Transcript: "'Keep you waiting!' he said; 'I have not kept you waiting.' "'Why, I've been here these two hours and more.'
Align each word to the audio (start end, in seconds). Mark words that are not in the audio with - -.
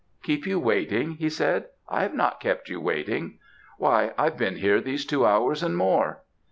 "'Keep 0.23 0.47
you 0.47 0.59
waiting!' 0.59 1.11
he 1.17 1.29
said; 1.29 1.65
'I 1.87 2.01
have 2.01 2.13
not 2.15 2.39
kept 2.39 2.69
you 2.69 2.81
waiting.' 2.81 3.37
"'Why, 3.77 4.13
I've 4.17 4.35
been 4.35 4.55
here 4.55 4.81
these 4.81 5.05
two 5.05 5.27
hours 5.27 5.61
and 5.61 5.77
more.' 5.77 6.23